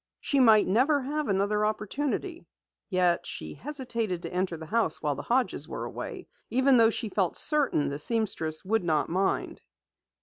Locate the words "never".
0.65-0.99